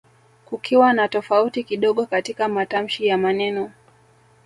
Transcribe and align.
kukiwa 0.45 0.93
na 0.93 1.07
tofauti 1.07 1.63
kidogo 1.63 2.05
katika 2.05 2.47
matamshi 2.47 3.07
ya 3.07 3.17
maneno 3.17 3.71